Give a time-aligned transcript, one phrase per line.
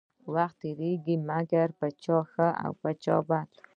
[0.33, 3.49] وخت تيريږي مګر په چا ښه او په چا بد.